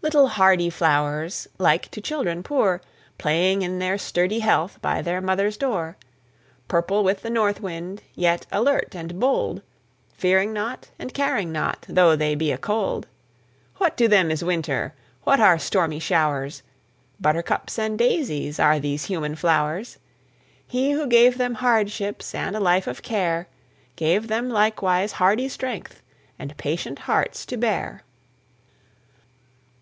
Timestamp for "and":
8.94-9.18, 11.00-11.12, 17.76-17.98, 22.36-22.54, 26.38-26.56